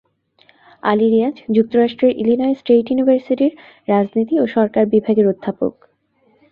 [0.83, 3.53] আলী রীয়াজ যুক্তরাষ্ট্রের Illinois State ইউনিভার্সিটির
[3.87, 5.73] রাজনীতি ও সরকার বিভাগের অধ্যাপক।